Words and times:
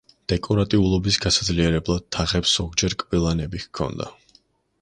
დეკორატიულობის 0.31 1.19
გასაძლიერებლად 1.25 2.07
თაღებს 2.17 2.57
ზოგჯერ 2.57 2.97
კბილანები 3.05 3.63
ჰქონდა. 3.67 4.13